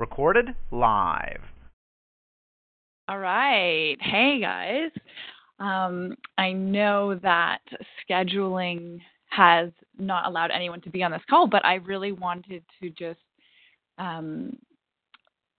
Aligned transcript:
Recorded 0.00 0.54
live. 0.70 1.42
All 3.06 3.18
right. 3.18 3.98
Hey, 4.00 4.40
guys. 4.40 4.90
Um, 5.58 6.16
I 6.38 6.52
know 6.52 7.16
that 7.16 7.58
scheduling 8.08 8.98
has 9.28 9.68
not 9.98 10.26
allowed 10.26 10.52
anyone 10.52 10.80
to 10.80 10.88
be 10.88 11.02
on 11.02 11.10
this 11.10 11.20
call, 11.28 11.46
but 11.46 11.66
I 11.66 11.74
really 11.74 12.12
wanted 12.12 12.64
to 12.80 12.88
just, 12.88 13.20
um, 13.98 14.56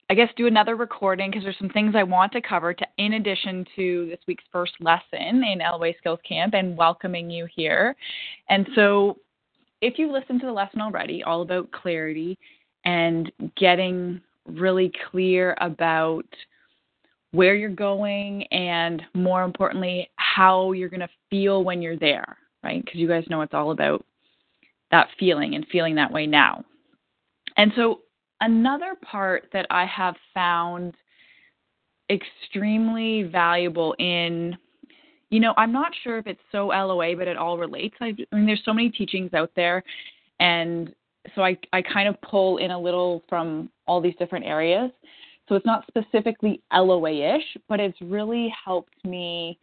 I 0.09 0.15
guess, 0.15 0.29
do 0.35 0.47
another 0.47 0.75
recording 0.75 1.29
because 1.29 1.43
there's 1.43 1.59
some 1.59 1.69
things 1.69 1.93
I 1.95 2.01
want 2.01 2.31
to 2.31 2.41
cover 2.41 2.73
to, 2.73 2.85
in 2.97 3.13
addition 3.13 3.63
to 3.75 4.07
this 4.09 4.21
week's 4.27 4.45
first 4.51 4.73
lesson 4.79 5.43
in 5.43 5.59
LOA 5.59 5.91
Skills 5.99 6.19
Camp 6.27 6.55
and 6.55 6.75
welcoming 6.75 7.29
you 7.29 7.47
here. 7.55 7.95
And 8.49 8.67
so, 8.73 9.19
if 9.81 9.99
you 9.99 10.11
listened 10.11 10.39
to 10.39 10.47
the 10.47 10.51
lesson 10.51 10.81
already, 10.81 11.21
all 11.21 11.43
about 11.43 11.71
clarity 11.71 12.39
and 12.85 13.31
getting 13.55 14.19
really 14.47 14.91
clear 15.09 15.55
about 15.61 16.25
where 17.31 17.55
you're 17.55 17.69
going 17.69 18.43
and 18.51 19.01
more 19.13 19.43
importantly 19.43 20.09
how 20.17 20.73
you're 20.73 20.89
going 20.89 20.99
to 20.99 21.09
feel 21.29 21.63
when 21.63 21.81
you're 21.81 21.97
there 21.97 22.37
right? 22.63 22.83
Because 22.83 22.99
you 22.99 23.07
guys 23.07 23.23
know 23.29 23.41
it's 23.41 23.53
all 23.53 23.71
about 23.71 24.05
that 24.91 25.07
feeling 25.19 25.55
and 25.55 25.65
feeling 25.71 25.95
that 25.95 26.11
way 26.11 26.27
now. 26.27 26.63
And 27.57 27.71
so 27.75 28.01
another 28.41 28.95
part 29.03 29.47
that 29.53 29.67
i 29.69 29.85
have 29.85 30.15
found 30.33 30.95
extremely 32.09 33.21
valuable 33.21 33.95
in 33.99 34.57
you 35.29 35.39
know 35.39 35.53
i'm 35.57 35.71
not 35.71 35.91
sure 36.03 36.17
if 36.17 36.25
it's 36.25 36.41
so 36.51 36.69
loa 36.69 37.15
but 37.15 37.27
it 37.27 37.37
all 37.37 37.59
relates. 37.59 37.95
I, 38.01 38.15
I 38.31 38.35
mean 38.35 38.47
there's 38.47 38.63
so 38.65 38.73
many 38.73 38.89
teachings 38.89 39.35
out 39.35 39.51
there 39.55 39.83
and 40.39 40.91
so 41.35 41.43
I, 41.43 41.57
I 41.73 41.81
kind 41.81 42.07
of 42.07 42.19
pull 42.21 42.57
in 42.57 42.71
a 42.71 42.79
little 42.79 43.23
from 43.29 43.69
all 43.87 44.01
these 44.01 44.15
different 44.17 44.45
areas. 44.45 44.91
So 45.47 45.55
it's 45.55 45.65
not 45.65 45.85
specifically 45.87 46.61
LOA 46.73 47.35
ish, 47.35 47.57
but 47.67 47.79
it's 47.79 47.99
really 48.01 48.53
helped 48.63 49.03
me 49.05 49.59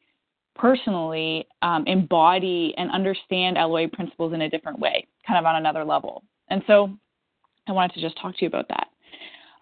personally 0.55 1.47
um, 1.62 1.84
embody 1.86 2.75
and 2.77 2.91
understand 2.91 3.56
LOA 3.56 3.89
principles 3.89 4.33
in 4.34 4.42
a 4.42 4.51
different 4.51 4.79
way, 4.79 5.06
kind 5.27 5.39
of 5.39 5.47
on 5.47 5.56
another 5.56 5.84
level. 5.84 6.23
And 6.48 6.62
so 6.67 6.91
I 7.69 7.73
wanted 7.73 7.95
to 7.95 8.01
just 8.01 8.20
talk 8.20 8.36
to 8.36 8.42
you 8.42 8.48
about 8.48 8.69
that. 8.69 8.89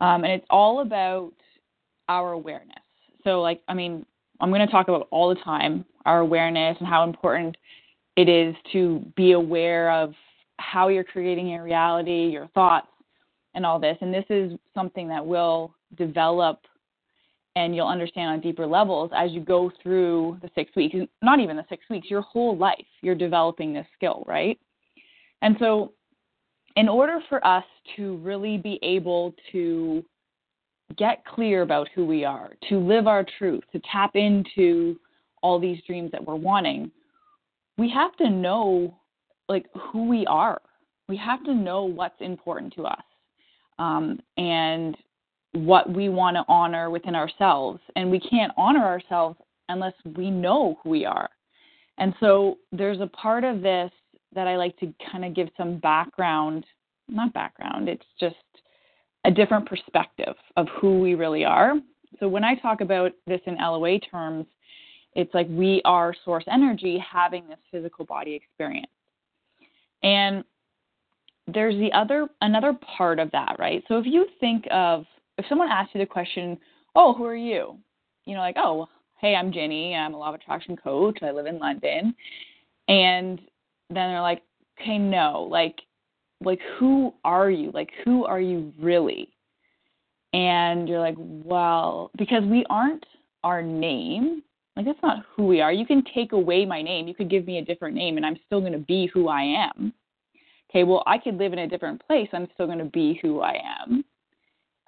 Um, 0.00 0.24
and 0.24 0.32
it's 0.32 0.46
all 0.50 0.80
about 0.80 1.32
our 2.08 2.32
awareness. 2.32 2.76
So, 3.24 3.40
like, 3.40 3.62
I 3.68 3.74
mean, 3.74 4.04
I'm 4.40 4.50
going 4.50 4.64
to 4.64 4.70
talk 4.70 4.88
about 4.88 5.08
all 5.10 5.28
the 5.28 5.40
time 5.40 5.84
our 6.04 6.20
awareness 6.20 6.76
and 6.78 6.88
how 6.88 7.02
important 7.04 7.56
it 8.16 8.28
is 8.28 8.54
to 8.72 9.04
be 9.16 9.32
aware 9.32 9.90
of 9.90 10.14
how 10.58 10.88
you're 10.88 11.04
creating 11.04 11.48
your 11.48 11.62
reality, 11.62 12.28
your 12.28 12.48
thoughts, 12.48 12.88
and 13.54 13.64
all 13.64 13.80
this. 13.80 13.96
And 14.00 14.12
this 14.12 14.24
is 14.30 14.52
something 14.74 15.08
that 15.08 15.24
will 15.24 15.74
develop 15.96 16.60
and 17.56 17.74
you'll 17.74 17.88
understand 17.88 18.28
on 18.28 18.40
deeper 18.40 18.66
levels 18.66 19.10
as 19.16 19.32
you 19.32 19.40
go 19.40 19.72
through 19.82 20.38
the 20.42 20.50
six 20.54 20.76
weeks, 20.76 20.94
not 21.22 21.40
even 21.40 21.56
the 21.56 21.64
six 21.70 21.84
weeks, 21.88 22.10
your 22.10 22.20
whole 22.20 22.56
life, 22.56 22.84
you're 23.00 23.14
developing 23.14 23.72
this 23.72 23.86
skill, 23.96 24.24
right? 24.26 24.58
And 25.40 25.56
so, 25.58 25.92
in 26.76 26.86
order 26.86 27.18
for 27.30 27.44
us 27.46 27.64
to 27.96 28.18
really 28.18 28.58
be 28.58 28.78
able 28.82 29.34
to 29.52 30.04
get 30.98 31.24
clear 31.24 31.62
about 31.62 31.88
who 31.94 32.04
we 32.04 32.26
are, 32.26 32.50
to 32.68 32.78
live 32.78 33.06
our 33.06 33.24
truth, 33.38 33.64
to 33.72 33.80
tap 33.90 34.14
into 34.14 35.00
all 35.42 35.58
these 35.58 35.80
dreams 35.86 36.12
that 36.12 36.22
we're 36.22 36.34
wanting, 36.34 36.90
we 37.78 37.90
have 37.90 38.14
to 38.16 38.28
know 38.28 38.94
like 39.48 39.66
who 39.74 40.08
we 40.08 40.26
are. 40.26 40.60
We 41.08 41.16
have 41.18 41.44
to 41.44 41.54
know 41.54 41.84
what's 41.84 42.20
important 42.20 42.74
to 42.74 42.86
us 42.86 43.02
um, 43.78 44.20
and 44.36 44.96
what 45.52 45.90
we 45.90 46.08
want 46.08 46.36
to 46.36 46.44
honor 46.48 46.90
within 46.90 47.14
ourselves. 47.14 47.80
And 47.94 48.10
we 48.10 48.20
can't 48.20 48.52
honor 48.56 48.84
ourselves 48.84 49.38
unless 49.68 49.94
we 50.16 50.30
know 50.30 50.78
who 50.82 50.90
we 50.90 51.04
are. 51.04 51.30
And 51.98 52.14
so 52.20 52.58
there's 52.72 53.00
a 53.00 53.06
part 53.06 53.44
of 53.44 53.62
this 53.62 53.90
that 54.34 54.46
I 54.46 54.56
like 54.56 54.76
to 54.78 54.92
kind 55.10 55.24
of 55.24 55.34
give 55.34 55.48
some 55.56 55.78
background, 55.78 56.64
not 57.08 57.32
background, 57.32 57.88
it's 57.88 58.04
just 58.20 58.36
a 59.24 59.30
different 59.30 59.66
perspective 59.66 60.34
of 60.56 60.66
who 60.80 61.00
we 61.00 61.14
really 61.14 61.44
are. 61.44 61.74
So 62.20 62.28
when 62.28 62.44
I 62.44 62.54
talk 62.54 62.80
about 62.80 63.12
this 63.26 63.40
in 63.46 63.56
LOA 63.56 63.98
terms, 63.98 64.46
it's 65.14 65.32
like 65.34 65.46
we 65.50 65.80
are 65.84 66.14
source 66.24 66.44
energy 66.50 67.02
having 67.12 67.48
this 67.48 67.58
physical 67.70 68.04
body 68.04 68.34
experience. 68.34 68.90
And 70.02 70.44
there's 71.46 71.76
the 71.76 71.92
other 71.92 72.28
another 72.40 72.74
part 72.96 73.18
of 73.18 73.30
that, 73.32 73.56
right? 73.58 73.82
So 73.88 73.98
if 73.98 74.06
you 74.06 74.26
think 74.40 74.66
of 74.70 75.04
if 75.38 75.46
someone 75.48 75.68
asks 75.68 75.94
you 75.94 76.00
the 76.00 76.06
question, 76.06 76.58
"Oh, 76.94 77.14
who 77.14 77.24
are 77.24 77.36
you?" 77.36 77.78
You 78.24 78.34
know, 78.34 78.40
like, 78.40 78.56
"Oh, 78.58 78.88
hey, 79.18 79.34
I'm 79.34 79.52
Jenny. 79.52 79.94
I'm 79.94 80.14
a 80.14 80.18
law 80.18 80.30
of 80.30 80.34
attraction 80.34 80.76
coach. 80.76 81.22
I 81.22 81.30
live 81.30 81.46
in 81.46 81.58
London." 81.58 82.14
And 82.88 83.38
then 83.88 84.10
they're 84.10 84.20
like, 84.20 84.42
"Okay, 84.80 84.98
no. 84.98 85.46
Like 85.50 85.80
like 86.40 86.60
who 86.78 87.14
are 87.24 87.50
you? 87.50 87.70
Like 87.72 87.90
who 88.04 88.24
are 88.24 88.40
you 88.40 88.72
really?" 88.80 89.30
And 90.32 90.88
you're 90.88 91.00
like, 91.00 91.16
"Well, 91.18 92.10
because 92.18 92.44
we 92.44 92.64
aren't 92.68 93.06
our 93.44 93.62
name, 93.62 94.42
like 94.76 94.84
that's 94.84 95.02
not 95.02 95.24
who 95.34 95.46
we 95.46 95.60
are. 95.60 95.72
You 95.72 95.86
can 95.86 96.04
take 96.14 96.32
away 96.32 96.66
my 96.66 96.82
name. 96.82 97.08
You 97.08 97.14
could 97.14 97.30
give 97.30 97.46
me 97.46 97.58
a 97.58 97.64
different 97.64 97.94
name 97.94 98.16
and 98.16 98.26
I'm 98.26 98.38
still 98.46 98.60
going 98.60 98.72
to 98.72 98.78
be 98.78 99.10
who 99.12 99.28
I 99.28 99.42
am. 99.42 99.92
Okay, 100.70 100.84
well, 100.84 101.02
I 101.06 101.16
could 101.18 101.38
live 101.38 101.52
in 101.52 101.60
a 101.60 101.68
different 101.68 102.04
place. 102.06 102.28
I'm 102.32 102.48
still 102.54 102.66
going 102.66 102.78
to 102.78 102.84
be 102.84 103.18
who 103.22 103.40
I 103.40 103.56
am. 103.80 104.04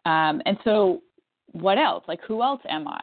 Um, 0.04 0.42
and 0.44 0.58
so, 0.64 1.02
what 1.52 1.78
else? 1.78 2.04
Like, 2.08 2.20
who 2.26 2.42
else 2.42 2.60
am 2.68 2.86
I? 2.86 3.02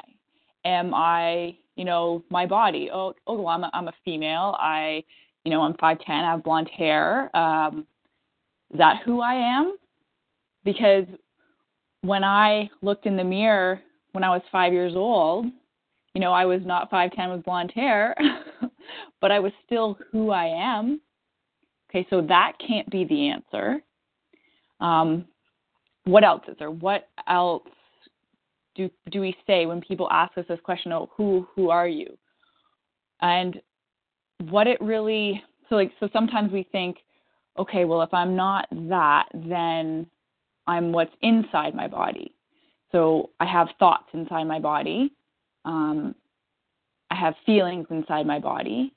Am 0.65 0.93
I, 0.93 1.57
you 1.75 1.85
know, 1.85 2.23
my 2.29 2.45
body? 2.45 2.89
Oh, 2.93 3.13
oh, 3.27 3.37
well, 3.37 3.47
I'm 3.47 3.63
a, 3.63 3.71
I'm 3.73 3.87
a 3.87 3.93
female. 4.03 4.55
I, 4.59 5.03
you 5.43 5.51
know, 5.51 5.61
I'm 5.61 5.73
5'10. 5.73 5.99
I 6.09 6.31
have 6.31 6.43
blonde 6.43 6.69
hair. 6.75 7.35
Um, 7.35 7.87
is 8.71 8.77
that 8.77 9.01
who 9.03 9.21
I 9.21 9.33
am? 9.33 9.77
Because 10.63 11.05
when 12.01 12.23
I 12.23 12.69
looked 12.81 13.05
in 13.05 13.17
the 13.17 13.23
mirror 13.23 13.81
when 14.11 14.23
I 14.23 14.29
was 14.29 14.41
five 14.51 14.73
years 14.73 14.93
old, 14.95 15.47
you 16.15 16.21
know, 16.21 16.31
I 16.31 16.45
was 16.45 16.61
not 16.65 16.89
5'10 16.89 17.35
with 17.35 17.43
blonde 17.43 17.73
hair, 17.75 18.15
but 19.21 19.31
I 19.31 19.39
was 19.39 19.51
still 19.65 19.99
who 20.11 20.31
I 20.31 20.45
am. 20.45 21.01
Okay, 21.89 22.07
so 22.09 22.21
that 22.21 22.53
can't 22.65 22.89
be 22.89 23.03
the 23.03 23.29
answer. 23.29 23.83
Um, 24.79 25.25
what 26.05 26.23
else 26.23 26.41
is 26.47 26.55
there? 26.57 26.71
What 26.71 27.09
else 27.27 27.67
do 28.75 28.89
do 29.11 29.21
we 29.21 29.35
say 29.47 29.65
when 29.65 29.81
people 29.81 30.07
ask 30.11 30.37
us 30.37 30.45
this 30.47 30.59
question? 30.63 30.91
Oh, 30.91 31.09
who 31.15 31.47
who 31.55 31.69
are 31.69 31.87
you? 31.87 32.17
And 33.21 33.61
what 34.49 34.67
it 34.67 34.79
really 34.81 35.41
so 35.69 35.75
like 35.75 35.91
so 35.99 36.09
sometimes 36.11 36.51
we 36.51 36.67
think, 36.71 36.97
okay, 37.57 37.85
well 37.85 38.01
if 38.01 38.13
I'm 38.13 38.35
not 38.35 38.67
that, 38.71 39.25
then 39.33 40.05
I'm 40.67 40.91
what's 40.91 41.15
inside 41.21 41.75
my 41.75 41.87
body. 41.87 42.33
So 42.91 43.31
I 43.39 43.45
have 43.45 43.67
thoughts 43.79 44.07
inside 44.13 44.45
my 44.45 44.59
body 44.59 45.11
um, 45.65 46.15
I 47.11 47.15
have 47.15 47.33
feelings 47.45 47.87
inside 47.89 48.25
my 48.25 48.39
body. 48.39 48.93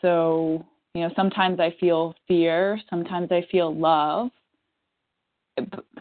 So, 0.00 0.64
you 0.94 1.02
know, 1.02 1.10
sometimes 1.16 1.60
I 1.60 1.74
feel 1.80 2.14
fear, 2.28 2.80
sometimes 2.90 3.30
I 3.30 3.46
feel 3.50 3.74
love. 3.74 4.30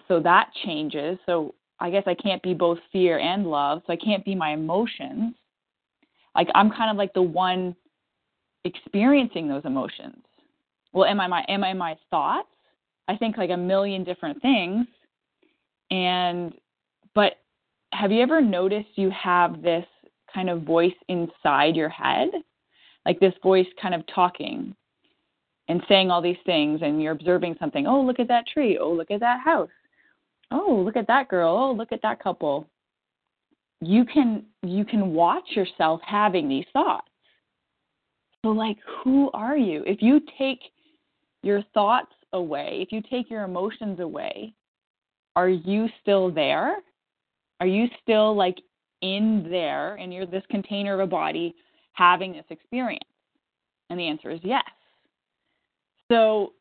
So 0.07 0.19
that 0.19 0.49
changes. 0.65 1.17
So 1.25 1.55
I 1.79 1.89
guess 1.89 2.03
I 2.05 2.15
can't 2.15 2.41
be 2.41 2.53
both 2.53 2.79
fear 2.91 3.19
and 3.19 3.47
love. 3.47 3.81
So 3.85 3.93
I 3.93 3.97
can't 3.97 4.23
be 4.25 4.35
my 4.35 4.51
emotions. 4.51 5.35
Like 6.35 6.47
I'm 6.55 6.71
kind 6.71 6.89
of 6.89 6.97
like 6.97 7.13
the 7.13 7.21
one 7.21 7.75
experiencing 8.63 9.47
those 9.47 9.65
emotions. 9.65 10.23
Well, 10.93 11.05
am 11.05 11.19
I 11.19 11.27
my 11.27 11.45
am 11.47 11.63
I 11.63 11.73
my 11.73 11.95
thoughts? 12.09 12.47
I 13.07 13.17
think 13.17 13.37
like 13.37 13.49
a 13.49 13.57
million 13.57 14.03
different 14.03 14.41
things. 14.41 14.85
And 15.89 16.53
but 17.13 17.33
have 17.93 18.11
you 18.11 18.21
ever 18.21 18.41
noticed 18.41 18.89
you 18.95 19.09
have 19.09 19.61
this 19.61 19.85
kind 20.33 20.49
of 20.49 20.63
voice 20.63 20.93
inside 21.07 21.75
your 21.75 21.89
head? 21.89 22.29
Like 23.05 23.19
this 23.19 23.33
voice 23.41 23.67
kind 23.81 23.95
of 23.95 24.03
talking. 24.13 24.75
and 25.67 25.81
saying 25.87 26.11
all 26.11 26.21
these 26.21 26.43
things 26.45 26.81
and 26.81 27.01
you're 27.01 27.13
observing 27.13 27.55
something 27.59 27.87
oh 27.87 28.01
look 28.01 28.19
at 28.19 28.27
that 28.27 28.45
tree. 28.47 28.77
Oh 28.77 28.91
look 28.91 29.11
at 29.11 29.19
that 29.21 29.39
house. 29.39 29.69
Oh 30.51 30.81
look 30.85 30.97
at 30.97 31.07
that 31.07 31.29
girl. 31.29 31.55
Oh 31.55 31.71
look 31.73 31.91
at 31.91 32.01
that 32.01 32.21
couple. 32.21 32.67
You 33.79 34.05
can 34.05 34.45
you 34.63 34.85
can 34.85 35.13
watch 35.13 35.49
yourself 35.55 36.01
having 36.05 36.49
these 36.49 36.65
thoughts. 36.73 37.07
So 38.43 38.51
like 38.51 38.77
who 39.03 39.31
are 39.33 39.57
you? 39.57 39.83
If 39.85 40.01
you 40.01 40.21
take 40.37 40.59
your 41.43 41.63
thoughts 41.73 42.13
away 42.33 42.79
if 42.81 42.91
you 42.91 43.01
take 43.09 43.29
your 43.29 43.43
emotions 43.43 43.99
away 43.99 44.53
are 45.35 45.49
you 45.49 45.87
still 46.01 46.29
there? 46.31 46.77
Are 47.59 47.67
you 47.67 47.87
still 48.01 48.35
like 48.35 48.57
in 49.01 49.47
there 49.49 49.95
and 49.95 50.13
you're 50.13 50.25
this 50.25 50.43
container 50.49 50.93
of 50.93 50.99
a 50.99 51.07
body 51.07 51.55
having 51.93 52.33
this 52.33 52.45
experience? 52.49 53.03
And 53.89 53.99
the 53.99 54.07
answer 54.07 54.31
is 54.31 54.39
yes. 54.43 54.63
So 56.11 56.53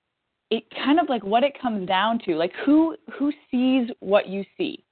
it 0.51 0.65
kind 0.75 0.99
of 0.99 1.09
like 1.09 1.23
what 1.23 1.45
it 1.45 1.61
comes 1.61 1.87
down 1.87 2.21
to 2.27 2.35
like 2.35 2.53
who 2.65 2.97
who 3.19 3.33
sees 3.51 3.89
what 4.01 4.29
you 4.29 4.45
see? 4.57 4.85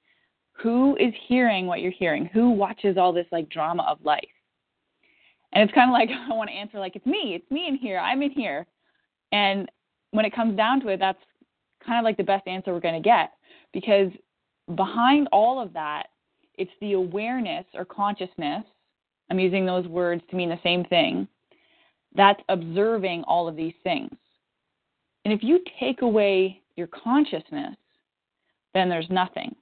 Who 0.62 0.96
is 0.96 1.12
hearing 1.26 1.66
what 1.66 1.80
you're 1.80 1.92
hearing? 1.92 2.26
Who 2.32 2.50
watches 2.50 2.96
all 2.96 3.12
this 3.12 3.26
like 3.32 3.48
drama 3.48 3.84
of 3.88 3.98
life? 4.04 4.24
And 5.52 5.62
it's 5.64 5.74
kind 5.74 5.90
of 5.90 5.92
like 5.92 6.10
i 6.30 6.34
want 6.34 6.50
to 6.50 6.56
answer 6.56 6.78
like 6.78 6.96
it's 6.96 7.06
me 7.06 7.34
it's 7.34 7.50
me 7.50 7.66
in 7.68 7.76
here 7.76 7.98
i'm 7.98 8.22
in 8.22 8.30
here. 8.30 8.66
And 9.32 9.70
when 10.12 10.24
it 10.24 10.34
comes 10.34 10.56
down 10.56 10.80
to 10.82 10.88
it 10.88 10.98
that's 11.00 11.18
kind 11.84 11.98
of 11.98 12.04
like 12.04 12.16
the 12.16 12.24
best 12.24 12.46
answer 12.46 12.72
we're 12.72 12.80
going 12.80 13.00
to 13.00 13.08
get 13.08 13.32
because 13.72 14.10
behind 14.76 15.28
all 15.32 15.60
of 15.60 15.72
that 15.72 16.08
it's 16.58 16.70
the 16.80 16.92
awareness 16.92 17.64
or 17.74 17.84
consciousness 17.84 18.64
i'm 19.30 19.38
using 19.38 19.64
those 19.64 19.86
words 19.86 20.22
to 20.28 20.36
mean 20.36 20.48
the 20.48 20.60
same 20.62 20.84
thing 20.84 21.26
that's 22.14 22.40
observing 22.48 23.22
all 23.24 23.48
of 23.48 23.56
these 23.56 23.74
things 23.82 24.10
and 25.24 25.36
if 25.36 25.42
you 25.42 25.60
take 25.78 26.00
away 26.00 26.62
your 26.76 26.86
consciousness, 26.86 27.76
then 28.72 28.88
there's 28.88 29.10
nothing, 29.10 29.54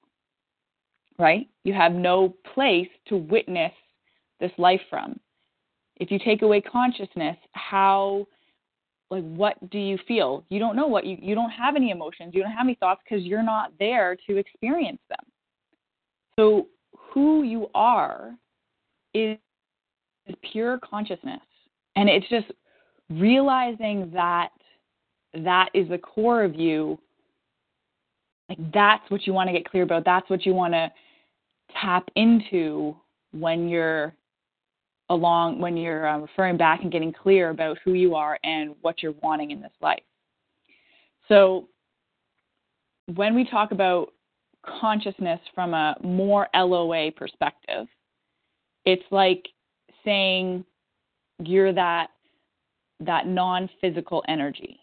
right? 1.19 1.49
You 1.65 1.73
have 1.73 1.93
no 1.93 2.37
place 2.55 2.89
to 3.09 3.17
witness 3.17 3.73
this 4.39 4.53
life 4.59 4.81
from. 4.89 5.19
If 5.97 6.11
you 6.11 6.19
take 6.19 6.43
away 6.43 6.61
consciousness, 6.61 7.37
how, 7.53 8.29
like, 9.11 9.25
what 9.25 9.71
do 9.71 9.79
you 9.79 9.99
feel? 10.07 10.45
You 10.51 10.61
don't 10.61 10.77
know 10.77 10.87
what 10.87 11.05
you, 11.07 11.17
you 11.21 11.35
don't 11.35 11.51
have 11.51 11.75
any 11.75 11.91
emotions, 11.91 12.33
you 12.33 12.43
don't 12.43 12.53
have 12.53 12.67
any 12.67 12.77
thoughts 12.77 13.01
because 13.09 13.25
you're 13.25 13.43
not 13.43 13.73
there 13.81 14.17
to 14.29 14.37
experience 14.37 15.01
them. 15.09 15.25
So, 16.39 16.69
who 17.17 17.45
you 17.45 17.71
are 17.75 18.35
is, 19.15 19.39
is 20.27 20.35
pure 20.53 20.79
consciousness. 20.85 21.41
And 21.97 22.11
it's 22.11 22.29
just 22.29 22.53
realizing 23.09 24.11
that 24.13 24.51
that 25.33 25.71
is 25.73 25.89
the 25.89 25.97
core 25.97 26.45
of 26.45 26.55
you, 26.55 26.99
like 28.51 28.59
that's 28.71 29.11
what 29.11 29.27
you 29.27 29.33
want 29.33 29.49
to 29.49 29.55
get 29.55 29.65
clear 29.65 29.85
about. 29.85 30.05
That's 30.05 30.29
what 30.29 30.45
you 30.45 30.53
want 30.53 30.75
to 30.75 30.93
tap 31.81 32.07
into 32.17 32.95
when 33.33 33.67
you're 33.67 34.15
along 35.09 35.59
when 35.59 35.75
you're 35.79 36.07
uh, 36.07 36.19
referring 36.19 36.59
back 36.59 36.83
and 36.83 36.93
getting 36.93 37.15
clear 37.15 37.49
about 37.49 37.79
who 37.83 37.95
you 37.95 38.15
are 38.15 38.39
and 38.45 38.75
what 38.83 39.03
you're 39.03 39.15
wanting 39.23 39.53
in 39.53 39.63
this 39.63 39.73
life. 39.81 40.03
So 41.29 41.69
when 43.15 43.35
we 43.35 43.49
talk 43.49 43.71
about 43.71 44.13
consciousness 44.81 45.41
from 45.55 45.75
a 45.75 45.97
more 46.03 46.49
LOA 46.55 47.11
perspective, 47.13 47.87
it's 48.85 49.05
like 49.11 49.47
saying 50.05 50.65
you're 51.39 51.73
that 51.73 52.09
that 53.01 53.27
non-physical 53.27 54.25
energy. 54.27 54.81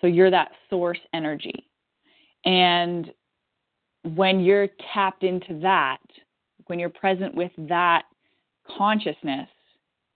So 0.00 0.06
you're 0.06 0.30
that 0.30 0.52
source 0.68 1.00
energy. 1.12 1.66
And 2.44 3.12
when 4.14 4.40
you're 4.40 4.68
tapped 4.94 5.24
into 5.24 5.58
that, 5.60 5.98
when 6.66 6.78
you're 6.78 6.88
present 6.88 7.34
with 7.34 7.52
that 7.58 8.04
consciousness, 8.78 9.48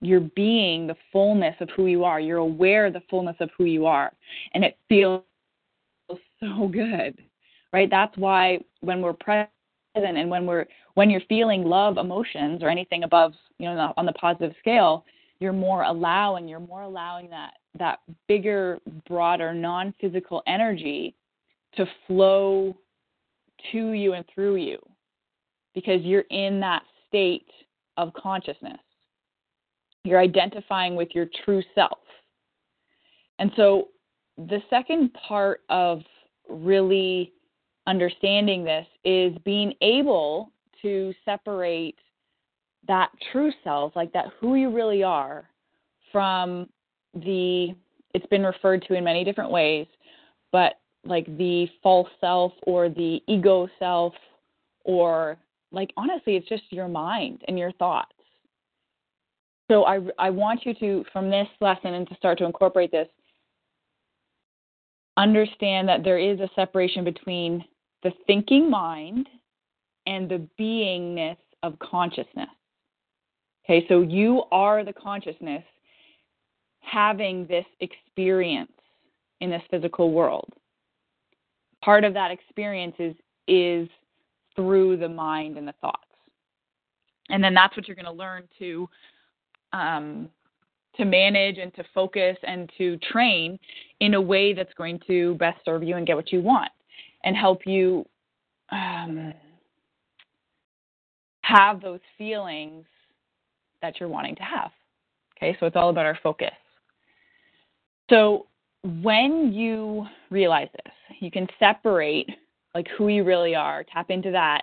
you're 0.01 0.21
being 0.21 0.87
the 0.87 0.97
fullness 1.13 1.57
of 1.61 1.69
who 1.77 1.87
you 1.87 2.05
are. 2.05 2.21
You're 2.21 2.39
aware 2.39 2.87
of 2.87 2.93
the 2.93 3.03
fullness 3.11 3.37
of 3.41 3.51
who 3.57 3.65
you 3.65 3.87
are. 3.87 4.13
And 4.53 4.65
it 4.65 4.79
feels 4.89 5.23
so 6.09 6.69
good, 6.69 7.21
right? 7.75 7.91
That's 7.91 8.17
why 8.17 8.61
when 8.83 9.03
we're 9.03 9.15
present 9.15 9.49
and 9.97 10.31
when 10.31 10.47
we're 10.47 10.65
when 10.95 11.11
you're 11.11 11.21
feeling 11.29 11.65
love 11.65 11.99
emotions 11.99 12.63
or 12.63 12.69
anything 12.69 13.03
above, 13.03 13.33
you 13.59 13.67
know, 13.67 13.93
on 13.97 14.07
the 14.07 14.13
positive 14.13 14.53
scale, 14.61 15.05
you're 15.41 15.53
more 15.53 15.83
allowing, 15.83 16.47
you're 16.47 16.61
more 16.61 16.83
allowing 16.83 17.29
that 17.31 17.55
that 17.77 17.99
bigger, 18.29 18.79
broader, 19.09 19.53
non-physical 19.53 20.41
energy 20.47 21.17
to 21.75 21.85
flow 22.07 22.77
to 23.73 23.91
you 23.91 24.13
and 24.13 24.25
through 24.33 24.55
you 24.55 24.79
because 25.75 26.01
you're 26.03 26.27
in 26.31 26.61
that 26.61 26.85
state 27.09 27.51
of 27.97 28.13
consciousness. 28.15 28.79
You're 30.05 30.21
identifying 30.21 30.95
with 30.95 31.09
your 31.13 31.27
true 31.45 31.63
self. 31.75 31.99
And 33.41 33.51
so 33.57 33.89
the 34.37 34.63
second 34.71 35.13
part 35.15 35.63
of 35.71 36.03
really 36.49 37.33
understanding 37.87 38.65
this 38.65 38.87
is 39.05 39.37
being 39.45 39.75
able 39.81 40.53
to 40.83 41.13
separate 41.25 41.97
that 42.87 43.11
true 43.33 43.53
self, 43.63 43.95
like 43.97 44.13
that 44.13 44.27
who 44.41 44.55
you 44.55 44.71
really 44.71 45.03
are, 45.03 45.49
from 46.13 46.69
the 47.15 47.75
it's 48.13 48.27
been 48.27 48.45
referred 48.45 48.85
to 48.87 48.95
in 48.95 49.03
many 49.03 49.25
different 49.25 49.51
ways, 49.51 49.87
but 50.53 50.75
like 51.05 51.27
the 51.37 51.67
false 51.83 52.09
self 52.21 52.53
or 52.67 52.89
the 52.89 53.21
ego 53.27 53.69
self 53.79 54.15
or 54.85 55.37
like 55.73 55.93
honestly 55.97 56.37
it's 56.37 56.49
just 56.49 56.63
your 56.71 56.89
mind 56.89 57.43
and 57.49 57.59
your 57.59 57.73
thoughts. 57.73 58.13
So 59.71 59.85
I 59.85 60.01
I 60.19 60.31
want 60.31 60.65
you 60.65 60.75
to 60.75 61.05
from 61.13 61.31
this 61.31 61.49
lesson 61.61 61.95
and 61.95 62.09
to 62.09 62.15
start 62.17 62.39
to 62.39 62.45
incorporate 62.45 62.93
this 62.93 63.09
understand 65.17 65.89
that 65.89 66.03
there 66.03 66.19
is 66.19 66.41
a 66.41 66.51
separation 66.55 67.05
between 67.05 67.65
the 68.05 68.13
thinking 68.27 68.71
mind 68.71 69.29
and 70.07 70.29
the 70.29 70.47
beingness 70.61 71.39
of 71.63 71.77
consciousness. 71.79 72.49
Okay, 73.65 73.87
so 73.89 74.03
you 74.03 74.43
are 74.53 74.85
the 74.85 74.93
consciousness 74.93 75.65
having 76.81 77.47
this 77.47 77.65
experience 77.81 78.71
in 79.41 79.51
this 79.51 79.63
physical 79.71 80.13
world. 80.13 80.53
Part 81.83 82.05
of 82.05 82.13
that 82.13 82.31
experience 82.31 82.95
is, 82.99 83.15
is 83.49 83.89
through 84.55 84.99
the 84.99 85.09
mind 85.09 85.57
and 85.57 85.67
the 85.67 85.75
thoughts. 85.81 85.99
And 87.31 87.43
then 87.43 87.55
that's 87.55 87.75
what 87.75 87.89
you're 87.89 87.95
going 87.95 88.05
to 88.05 88.13
learn 88.13 88.45
to 88.59 88.89
um, 89.73 90.29
to 90.97 91.05
manage 91.05 91.59
and 91.59 91.75
to 91.75 91.83
focus 91.93 92.37
and 92.47 92.71
to 92.79 92.97
train 92.99 93.59
in 93.99 94.15
a 94.15 94.21
way 94.21 94.53
that's 94.55 94.73
going 94.75 95.01
to 95.09 95.35
best 95.35 95.59
serve 95.65 95.83
you 95.83 95.97
and 95.97 96.07
get 96.07 96.15
what 96.15 96.31
you 96.31 96.41
want 96.41 96.71
and 97.25 97.37
help 97.37 97.67
you 97.67 98.07
um, 98.71 99.35
have 101.43 101.81
those 101.81 102.01
feelings 102.17 102.85
that 103.83 103.99
you're 103.99 104.09
wanting 104.09 104.37
to 104.37 104.43
have. 104.43 104.71
Okay, 105.37 105.57
so 105.59 105.67
it's 105.67 105.77
all 105.77 105.91
about 105.91 106.07
our 106.07 106.19
focus. 106.23 106.53
So 108.09 108.47
when 109.03 109.53
you 109.53 110.07
realize 110.31 110.69
this, 110.85 110.93
you 111.21 111.31
can 111.31 111.49
separate 111.59 112.29
like 112.75 112.87
who 112.97 113.09
you 113.09 113.25
really 113.25 113.55
are, 113.55 113.85
tap 113.85 114.11
into 114.11 114.31
that 114.31 114.63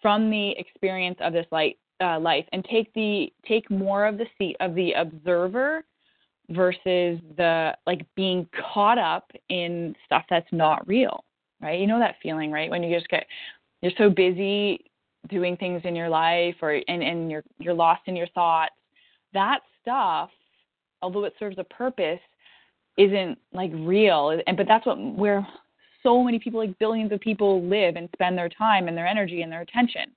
from 0.00 0.30
the 0.30 0.50
experience 0.58 1.18
of 1.20 1.32
this 1.32 1.46
light, 1.50 1.78
uh, 2.00 2.20
life, 2.20 2.44
and 2.52 2.64
take 2.64 2.92
the 2.94 3.32
take 3.46 3.70
more 3.70 4.06
of 4.06 4.18
the 4.18 4.26
seat 4.38 4.56
of 4.60 4.74
the 4.74 4.92
observer 4.92 5.84
versus 6.50 7.18
the 7.36 7.72
like 7.86 8.06
being 8.14 8.46
caught 8.72 8.98
up 8.98 9.30
in 9.48 9.94
stuff 10.06 10.24
that's 10.30 10.52
not 10.52 10.86
real, 10.86 11.24
right? 11.60 11.80
You 11.80 11.86
know 11.86 11.98
that 11.98 12.16
feeling, 12.22 12.50
right? 12.50 12.70
When 12.70 12.82
you 12.82 12.94
just 12.94 13.08
get 13.08 13.26
you're 13.82 13.92
so 13.96 14.10
busy 14.10 14.84
doing 15.28 15.56
things 15.56 15.82
in 15.84 15.94
your 15.94 16.08
life 16.08 16.56
or 16.62 16.80
and, 16.88 17.02
and 17.02 17.30
you're 17.30 17.44
you're 17.58 17.74
lost 17.74 18.02
in 18.06 18.16
your 18.16 18.28
thoughts. 18.28 18.74
That 19.34 19.60
stuff, 19.82 20.30
although 21.02 21.24
it 21.24 21.34
serves 21.38 21.58
a 21.58 21.64
purpose, 21.64 22.20
isn't 22.98 23.38
like 23.52 23.70
real 23.74 24.38
and 24.46 24.56
but 24.56 24.66
that's 24.66 24.84
what 24.84 24.98
where 25.14 25.46
so 26.02 26.22
many 26.22 26.38
people 26.38 26.60
like 26.60 26.76
billions 26.78 27.12
of 27.12 27.20
people 27.20 27.62
live 27.62 27.96
and 27.96 28.08
spend 28.12 28.36
their 28.36 28.48
time 28.48 28.88
and 28.88 28.96
their 28.96 29.06
energy 29.06 29.42
and 29.42 29.50
their 29.50 29.62
attention 29.62 30.10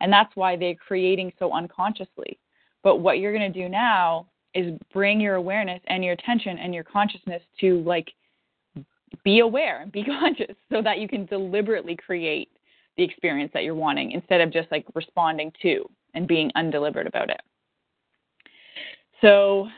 and 0.00 0.12
that's 0.12 0.34
why 0.36 0.56
they're 0.56 0.76
creating 0.76 1.32
so 1.38 1.52
unconsciously 1.52 2.38
but 2.84 2.96
what 2.98 3.18
you're 3.18 3.36
to 3.36 3.48
do 3.50 3.68
now 3.68 4.24
is 4.54 4.72
bring 4.92 5.20
your 5.20 5.34
awareness 5.34 5.80
and 5.88 6.04
your 6.04 6.12
attention 6.14 6.58
and 6.58 6.72
your 6.72 6.84
consciousness 6.84 7.42
to 7.60 7.82
like 7.82 8.08
be 9.24 9.40
aware 9.40 9.82
and 9.82 9.92
be 9.92 10.04
conscious 10.20 10.56
so 10.70 10.82
that 10.82 10.98
you 10.98 11.08
can 11.08 11.26
deliberately 11.26 11.96
create 11.96 12.50
the 12.96 13.04
experience 13.04 13.50
that 13.54 13.64
you're 13.64 13.74
wanting 13.74 14.12
instead 14.12 14.40
of 14.40 14.52
just 14.52 14.70
like 14.70 14.84
responding 14.94 15.52
to 15.62 15.88
and 16.14 16.26
being 16.26 16.50
undeliberate 16.56 17.06
about 17.06 17.30
it. 17.30 17.40
So 19.20 19.68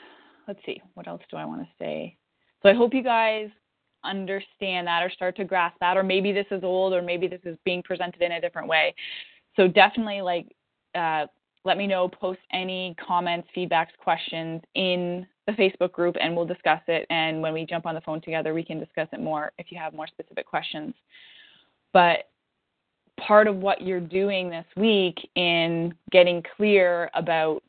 let's 0.49 0.61
see. 0.65 0.81
What 0.95 1.07
else 1.07 1.23
do 1.31 1.37
i 1.37 1.45
want 1.45 1.63
to 1.63 1.69
say? 1.79 2.17
So 2.63 2.69
I 2.69 2.75
hope 2.75 2.95
you 2.95 3.03
guys 3.03 3.49
understand 4.05 4.87
that 4.87 5.03
or 5.03 5.11
start 5.11 5.37
to 5.37 5.45
grasp 5.45 5.77
that, 5.81 5.97
or 5.97 6.03
maybe 6.03 6.33
this 6.33 6.47
is 6.51 6.65
old, 6.65 6.93
or 6.93 7.03
maybe 7.03 7.27
this 7.27 7.41
is 7.45 7.57
being 7.65 7.83
presented 7.83 8.23
in 8.23 8.33
a 8.33 8.41
different 8.41 8.69
way. 8.69 8.95
So 9.57 9.69
definitely, 9.69 10.23
like, 10.23 10.47
uh, 10.95 11.27
let 11.65 11.77
me 11.77 11.87
know, 11.87 12.09
post 12.09 12.41
any 12.53 12.95
comments, 13.07 13.49
feedbacks, 13.57 13.89
questions 14.03 14.63
in 14.75 15.27
the 15.47 15.53
Facebook 15.53 15.93
group, 15.93 16.17
and 16.21 16.35
we'll 16.35 16.47
discuss 16.47 16.81
it. 16.89 17.07
And 17.11 17.43
when 17.43 17.53
we 17.53 17.67
jump 17.67 17.87
on 17.87 17.95
the 17.95 18.01
phone 18.01 18.21
together, 18.21 18.55
we 18.55 18.65
can 18.65 18.79
discuss 18.79 19.09
it 19.13 19.21
more 19.21 19.53
if 19.59 19.71
you 19.71 19.79
have 19.79 19.93
more 19.93 20.07
specific 20.07 20.47
questions. 20.47 20.95
But 21.93 22.31
part 23.19 23.47
of 23.47 23.57
what 23.57 23.83
you're 23.83 24.01
doing 24.01 24.49
this 24.49 24.65
week 24.77 25.19
in 25.35 25.93
getting 26.11 26.43
clear 26.57 27.11
about 27.15 27.63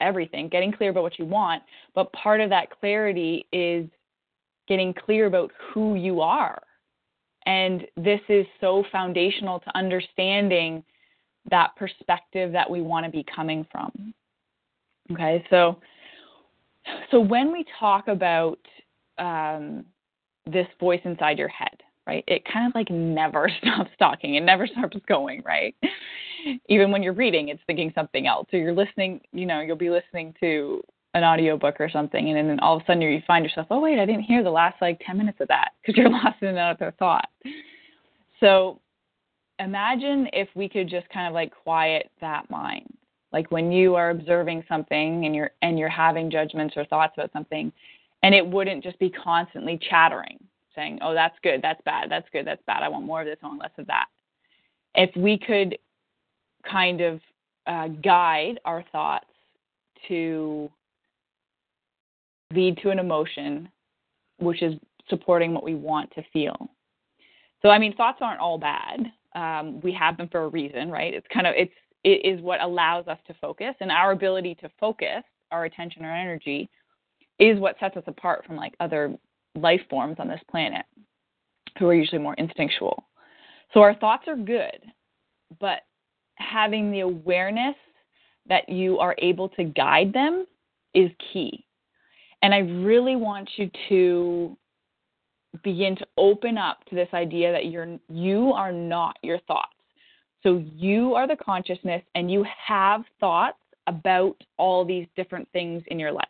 everything, 0.00 0.48
getting 0.48 0.72
clear 0.72 0.90
about 0.90 1.02
what 1.02 1.18
you 1.18 1.26
want, 1.26 1.62
but 1.94 2.12
part 2.12 2.40
of 2.40 2.50
that 2.50 2.70
clarity 2.80 3.46
is 3.52 3.86
getting 4.66 4.94
clear 4.94 5.26
about 5.26 5.50
who 5.72 5.94
you 5.94 6.20
are. 6.20 6.60
And 7.46 7.86
this 7.96 8.20
is 8.28 8.46
so 8.60 8.84
foundational 8.90 9.60
to 9.60 9.76
understanding 9.76 10.82
that 11.50 11.74
perspective 11.76 12.52
that 12.52 12.68
we 12.68 12.82
want 12.82 13.06
to 13.06 13.10
be 13.10 13.24
coming 13.34 13.66
from. 13.70 14.14
Okay, 15.12 15.44
so 15.50 15.78
so 17.10 17.20
when 17.20 17.52
we 17.52 17.64
talk 17.78 18.08
about 18.08 18.58
um, 19.18 19.84
this 20.46 20.66
voice 20.78 21.00
inside 21.04 21.38
your 21.38 21.48
head, 21.48 21.82
right? 22.06 22.24
It 22.26 22.44
kind 22.50 22.66
of 22.66 22.74
like 22.74 22.90
never 22.90 23.50
stops 23.62 23.90
talking. 23.98 24.34
It 24.34 24.42
never 24.42 24.66
stops 24.66 24.96
going, 25.06 25.42
right? 25.44 25.74
Even 26.68 26.90
when 26.90 27.02
you're 27.02 27.12
reading, 27.12 27.48
it's 27.48 27.62
thinking 27.66 27.92
something 27.94 28.26
else. 28.26 28.46
So 28.50 28.56
you're 28.56 28.72
listening, 28.72 29.20
you 29.32 29.46
know, 29.46 29.60
you'll 29.60 29.76
be 29.76 29.90
listening 29.90 30.34
to 30.40 30.82
an 31.14 31.24
audiobook 31.24 31.80
or 31.80 31.90
something, 31.90 32.30
and 32.30 32.48
then 32.48 32.60
all 32.60 32.76
of 32.76 32.82
a 32.82 32.86
sudden 32.86 33.02
you 33.02 33.20
find 33.26 33.44
yourself, 33.44 33.66
oh 33.70 33.80
wait, 33.80 33.98
I 33.98 34.06
didn't 34.06 34.22
hear 34.22 34.42
the 34.42 34.50
last 34.50 34.80
like 34.80 35.00
10 35.04 35.18
minutes 35.18 35.38
of 35.40 35.48
that 35.48 35.70
because 35.80 35.96
you're 35.96 36.08
lost 36.10 36.40
in 36.40 36.48
another 36.48 36.94
thought. 36.98 37.28
So 38.38 38.80
imagine 39.60 40.28
if 40.32 40.48
we 40.54 40.68
could 40.68 40.88
just 40.88 41.08
kind 41.10 41.28
of 41.28 41.34
like 41.34 41.52
quiet 41.62 42.10
that 42.20 42.50
mind. 42.50 42.92
Like 43.32 43.50
when 43.52 43.70
you 43.70 43.94
are 43.94 44.10
observing 44.10 44.64
something 44.68 45.24
and 45.24 45.34
you're 45.34 45.50
and 45.62 45.78
you're 45.78 45.88
having 45.88 46.30
judgments 46.30 46.74
or 46.76 46.84
thoughts 46.86 47.14
about 47.16 47.32
something, 47.32 47.72
and 48.22 48.34
it 48.34 48.44
wouldn't 48.44 48.82
just 48.82 48.98
be 48.98 49.10
constantly 49.10 49.78
chattering, 49.88 50.38
saying, 50.74 50.98
"Oh, 51.00 51.14
that's 51.14 51.36
good, 51.42 51.62
that's 51.62 51.80
bad, 51.84 52.10
that's 52.10 52.28
good, 52.32 52.46
that's 52.46 52.62
bad. 52.66 52.82
I 52.82 52.88
want 52.88 53.06
more 53.06 53.20
of 53.20 53.26
this, 53.26 53.38
I 53.42 53.46
want 53.46 53.60
less 53.60 53.70
of 53.78 53.86
that." 53.86 54.06
If 54.96 55.14
we 55.16 55.38
could 55.38 55.78
kind 56.68 57.00
of 57.00 57.20
uh, 57.66 57.88
guide 58.02 58.58
our 58.64 58.84
thoughts 58.90 59.26
to 60.08 60.68
lead 62.52 62.78
to 62.78 62.90
an 62.90 62.98
emotion 62.98 63.68
which 64.38 64.62
is 64.62 64.74
supporting 65.08 65.52
what 65.52 65.62
we 65.62 65.74
want 65.74 66.10
to 66.14 66.22
feel. 66.32 66.70
So 67.62 67.68
I 67.68 67.78
mean, 67.78 67.94
thoughts 67.94 68.18
aren't 68.20 68.40
all 68.40 68.58
bad. 68.58 69.12
Um, 69.34 69.80
we 69.80 69.92
have 69.92 70.16
them 70.16 70.28
for 70.30 70.44
a 70.44 70.48
reason, 70.48 70.90
right? 70.90 71.14
It's 71.14 71.26
kind 71.32 71.46
of 71.46 71.54
it's 71.56 71.72
it 72.02 72.24
is 72.24 72.40
what 72.40 72.60
allows 72.60 73.06
us 73.08 73.18
to 73.26 73.34
focus, 73.34 73.74
and 73.80 73.90
our 73.90 74.12
ability 74.12 74.54
to 74.56 74.70
focus 74.80 75.22
our 75.50 75.64
attention 75.64 76.04
or 76.04 76.14
energy 76.14 76.68
is 77.38 77.58
what 77.58 77.76
sets 77.78 77.96
us 77.96 78.04
apart 78.06 78.44
from 78.46 78.56
like 78.56 78.74
other 78.80 79.14
life 79.54 79.80
forms 79.88 80.16
on 80.18 80.28
this 80.28 80.40
planet, 80.50 80.84
who 81.78 81.88
are 81.88 81.94
usually 81.94 82.20
more 82.20 82.34
instinctual. 82.34 83.04
So 83.72 83.80
our 83.80 83.94
thoughts 83.94 84.24
are 84.26 84.36
good, 84.36 84.80
but 85.60 85.80
having 86.36 86.90
the 86.90 87.00
awareness 87.00 87.76
that 88.48 88.68
you 88.68 88.98
are 88.98 89.14
able 89.18 89.48
to 89.50 89.64
guide 89.64 90.12
them 90.12 90.46
is 90.94 91.10
key. 91.32 91.64
And 92.42 92.54
I 92.54 92.58
really 92.58 93.16
want 93.16 93.48
you 93.56 93.70
to 93.88 94.56
begin 95.62 95.96
to 95.96 96.06
open 96.16 96.56
up 96.56 96.84
to 96.86 96.94
this 96.94 97.08
idea 97.12 97.52
that 97.52 97.66
you're 97.66 97.98
you 98.08 98.52
are 98.52 98.72
not 98.72 99.16
your 99.22 99.38
thoughts. 99.40 99.74
So 100.42 100.62
you 100.74 101.14
are 101.14 101.28
the 101.28 101.36
consciousness 101.36 102.02
and 102.14 102.30
you 102.30 102.44
have 102.66 103.02
thoughts 103.18 103.58
about 103.86 104.36
all 104.56 104.84
these 104.84 105.06
different 105.16 105.48
things 105.52 105.82
in 105.88 105.98
your 105.98 106.12
life. 106.12 106.24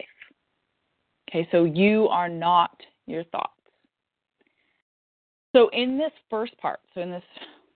Okay, 1.28 1.46
so 1.52 1.64
you 1.64 2.08
are 2.08 2.28
not 2.28 2.76
your 3.06 3.24
thoughts. 3.24 3.52
So 5.54 5.68
in 5.72 5.98
this 5.98 6.12
first 6.28 6.56
part, 6.58 6.80
so 6.94 7.00
in 7.00 7.10
this 7.10 7.22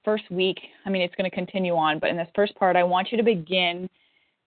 first 0.04 0.28
week, 0.30 0.58
I 0.86 0.90
mean 0.90 1.02
it's 1.02 1.14
going 1.14 1.30
to 1.30 1.34
continue 1.34 1.74
on, 1.74 1.98
but 1.98 2.10
in 2.10 2.16
this 2.16 2.28
first 2.34 2.54
part 2.56 2.76
I 2.76 2.82
want 2.82 3.12
you 3.12 3.18
to 3.18 3.24
begin 3.24 3.88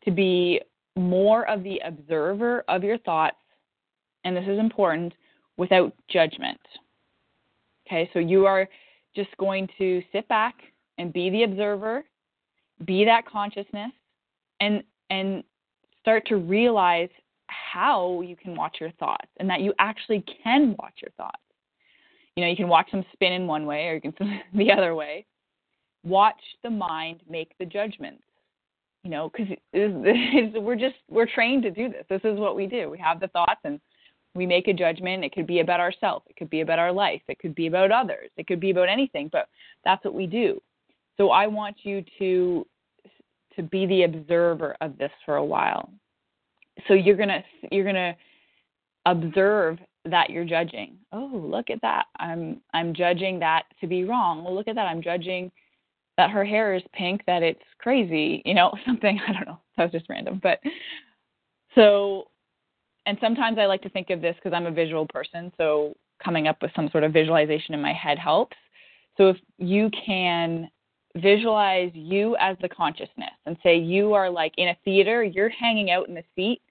to 0.03 0.11
be 0.11 0.61
more 0.97 1.47
of 1.47 1.63
the 1.63 1.79
observer 1.85 2.63
of 2.67 2.83
your 2.83 2.97
thoughts 2.99 3.37
and 4.23 4.35
this 4.35 4.45
is 4.47 4.59
important 4.59 5.13
without 5.57 5.93
judgment. 6.09 6.59
Okay, 7.87 8.09
so 8.11 8.19
you 8.19 8.45
are 8.45 8.67
just 9.15 9.35
going 9.37 9.67
to 9.77 10.01
sit 10.11 10.27
back 10.27 10.55
and 10.97 11.13
be 11.13 11.29
the 11.29 11.43
observer, 11.43 12.03
be 12.85 13.05
that 13.05 13.25
consciousness, 13.25 13.91
and 14.59 14.83
and 15.09 15.43
start 16.01 16.27
to 16.27 16.35
realize 16.35 17.09
how 17.47 18.21
you 18.21 18.35
can 18.35 18.55
watch 18.55 18.77
your 18.79 18.91
thoughts 18.91 19.29
and 19.37 19.49
that 19.49 19.61
you 19.61 19.73
actually 19.79 20.23
can 20.43 20.75
watch 20.79 20.95
your 21.01 21.11
thoughts. 21.17 21.41
You 22.35 22.43
know, 22.43 22.49
you 22.49 22.57
can 22.57 22.67
watch 22.67 22.91
them 22.91 23.05
spin 23.13 23.33
in 23.33 23.47
one 23.47 23.65
way 23.65 23.87
or 23.87 23.95
you 23.95 24.01
can 24.01 24.13
the 24.53 24.71
other 24.71 24.93
way. 24.93 25.25
Watch 26.03 26.41
the 26.63 26.69
mind 26.69 27.21
make 27.29 27.57
the 27.57 27.65
judgments. 27.65 28.23
You 29.03 29.11
know, 29.11 29.31
because 29.31 29.55
we're 29.73 30.75
just 30.75 30.95
we're 31.09 31.27
trained 31.27 31.63
to 31.63 31.71
do 31.71 31.87
this. 31.87 32.03
This 32.09 32.21
is 32.25 32.37
what 32.37 32.57
we 32.57 32.65
do. 32.65 32.89
We 32.89 32.97
have 32.99 33.21
the 33.21 33.29
thoughts 33.29 33.61
and 33.63 33.79
we 34.37 34.45
make 34.45 34.67
a 34.67 34.73
judgment. 34.73 35.25
It 35.25 35.33
could 35.33 35.47
be 35.47 35.59
about 35.59 35.79
ourselves, 35.79 36.25
it 36.29 36.35
could 36.37 36.49
be 36.49 36.61
about 36.61 36.79
our 36.79 36.91
life, 36.91 37.21
it 37.27 37.39
could 37.39 37.55
be 37.55 37.67
about 37.67 37.91
others, 37.91 38.29
it 38.37 38.47
could 38.47 38.59
be 38.59 38.71
about 38.71 38.87
anything, 38.87 39.29
but 39.31 39.49
that's 39.83 40.05
what 40.05 40.13
we 40.13 40.27
do. 40.27 40.61
So 41.17 41.31
I 41.31 41.47
want 41.47 41.77
you 41.83 42.05
to 42.19 42.65
to 43.55 43.63
be 43.63 43.87
the 43.87 44.03
observer 44.03 44.77
of 44.81 44.97
this 44.99 45.11
for 45.25 45.37
a 45.37 45.43
while. 45.43 45.89
So 46.87 46.93
you're 46.93 47.17
going 47.17 47.29
to 47.29 47.43
you're 47.71 47.83
going 47.83 47.95
to 47.95 48.15
observe 49.05 49.79
that 50.05 50.29
you're 50.29 50.45
judging. 50.45 50.95
Oh, 51.11 51.31
look 51.33 51.69
at 51.69 51.81
that. 51.81 52.05
I'm 52.19 52.61
I'm 52.73 52.93
judging 52.93 53.39
that 53.39 53.63
to 53.81 53.87
be 53.87 54.03
wrong. 54.03 54.43
Well, 54.43 54.53
look 54.53 54.67
at 54.67 54.75
that. 54.75 54.85
I'm 54.87 55.01
judging 55.01 55.51
that 56.17 56.31
her 56.31 56.43
hair 56.43 56.75
is 56.75 56.83
pink, 56.93 57.21
that 57.27 57.43
it's 57.43 57.61
crazy, 57.79 58.41
you 58.45 58.53
know, 58.53 58.71
something, 58.85 59.19
I 59.27 59.33
don't 59.33 59.47
know. 59.47 59.59
That 59.77 59.83
was 59.83 59.91
just 59.91 60.09
random. 60.09 60.39
But 60.41 60.59
so 61.75 62.27
and 63.07 63.17
sometimes 63.21 63.57
I 63.57 63.65
like 63.65 63.81
to 63.83 63.89
think 63.89 64.09
of 64.09 64.21
this 64.21 64.35
because 64.35 64.53
I'm 64.53 64.65
a 64.65 64.71
visual 64.71 65.07
person, 65.07 65.51
so 65.57 65.95
coming 66.23 66.47
up 66.47 66.61
with 66.61 66.71
some 66.75 66.89
sort 66.91 67.05
of 67.05 67.13
visualization 67.13 67.73
in 67.73 67.81
my 67.81 67.93
head 67.93 68.19
helps. 68.19 68.57
So 69.15 69.29
if 69.29 69.37
you 69.57 69.89
can 70.05 70.69
visualize 71.15 71.91
you 71.93 72.35
as 72.39 72.57
the 72.61 72.67
consciousness 72.69 73.31
and 73.45 73.57
say 73.63 73.77
you 73.77 74.13
are 74.13 74.29
like 74.29 74.53
in 74.57 74.67
a 74.67 74.77
theater, 74.83 75.23
you're 75.23 75.49
hanging 75.49 75.89
out 75.89 76.09
in 76.09 76.15
the 76.15 76.23
seat 76.35 76.61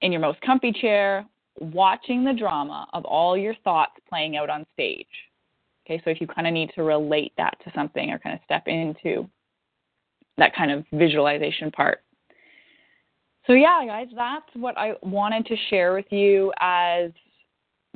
in 0.00 0.10
your 0.10 0.22
most 0.22 0.40
comfy 0.40 0.72
chair, 0.72 1.26
watching 1.60 2.24
the 2.24 2.32
drama 2.32 2.86
of 2.94 3.04
all 3.04 3.36
your 3.36 3.54
thoughts 3.62 3.92
playing 4.08 4.36
out 4.36 4.48
on 4.48 4.64
stage. 4.72 5.06
Okay, 5.86 6.00
so 6.02 6.10
if 6.10 6.20
you 6.20 6.26
kind 6.26 6.46
of 6.46 6.54
need 6.54 6.70
to 6.76 6.82
relate 6.82 7.32
that 7.36 7.58
to 7.64 7.72
something 7.74 8.10
or 8.10 8.18
kind 8.18 8.34
of 8.34 8.40
step 8.44 8.64
into 8.66 9.28
that 10.38 10.54
kind 10.54 10.70
of 10.70 10.84
visualization 10.92 11.70
part, 11.70 12.02
so 13.48 13.54
yeah, 13.54 13.82
guys, 13.86 14.08
that's 14.14 14.44
what 14.54 14.76
I 14.76 14.92
wanted 15.02 15.46
to 15.46 15.56
share 15.70 15.94
with 15.94 16.04
you 16.10 16.52
as 16.60 17.10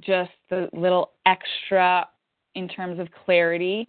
just 0.01 0.31
the 0.49 0.69
little 0.73 1.13
extra 1.27 2.09
in 2.55 2.69
terms 2.69 2.99
of 2.99 3.09
clarity. 3.25 3.87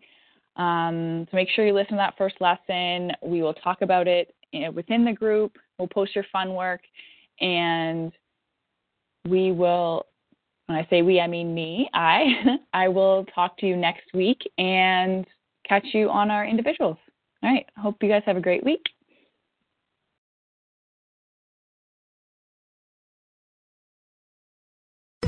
Um, 0.57 1.25
so 1.31 1.37
make 1.37 1.47
sure 1.49 1.65
you 1.65 1.73
listen 1.73 1.93
to 1.93 1.97
that 1.97 2.15
first 2.17 2.35
lesson. 2.41 3.11
We 3.23 3.41
will 3.41 3.53
talk 3.53 3.81
about 3.81 4.07
it 4.07 4.35
within 4.73 5.05
the 5.05 5.13
group. 5.13 5.57
We'll 5.79 5.87
post 5.87 6.13
your 6.13 6.25
fun 6.31 6.53
work, 6.53 6.81
and 7.39 8.11
we 9.27 9.51
will. 9.51 10.05
When 10.67 10.77
I 10.77 10.87
say 10.89 11.01
we, 11.01 11.19
I 11.19 11.27
mean 11.27 11.53
me. 11.53 11.89
I 11.93 12.25
I 12.73 12.87
will 12.89 13.25
talk 13.33 13.57
to 13.59 13.65
you 13.65 13.77
next 13.77 14.13
week 14.13 14.41
and 14.57 15.25
catch 15.67 15.85
you 15.93 16.09
on 16.09 16.29
our 16.29 16.45
individuals. 16.45 16.97
All 17.41 17.49
right. 17.49 17.65
Hope 17.77 18.01
you 18.01 18.09
guys 18.09 18.23
have 18.25 18.37
a 18.37 18.41
great 18.41 18.63
week. 18.63 18.83